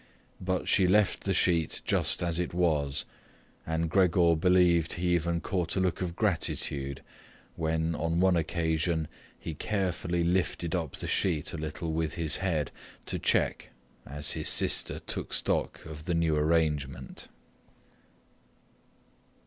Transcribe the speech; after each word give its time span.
But 0.43 0.67
she 0.67 0.87
left 0.87 1.25
the 1.25 1.31
sheet 1.31 1.81
just 1.85 2.23
as 2.23 2.39
it 2.39 2.55
was, 2.55 3.05
and 3.67 3.87
Gregor 3.87 4.35
believed 4.35 4.93
he 4.93 5.13
even 5.13 5.41
caught 5.41 5.75
a 5.75 5.79
look 5.79 6.01
of 6.01 6.15
gratitude 6.15 7.03
when, 7.55 7.93
on 7.93 8.19
one 8.19 8.35
occasion, 8.35 9.07
he 9.39 9.53
carefully 9.53 10.23
lifted 10.23 10.73
up 10.73 10.95
the 10.95 11.07
sheet 11.07 11.53
a 11.53 11.57
little 11.57 11.93
with 11.93 12.15
his 12.15 12.37
head 12.37 12.71
to 13.05 13.19
check, 13.19 13.69
as 14.03 14.31
his 14.31 14.49
sister 14.49 14.97
took 15.01 15.33
stock 15.35 15.79
of 15.85 16.05
the 16.05 16.15
new 16.15 16.35
arrangement. 16.35 17.27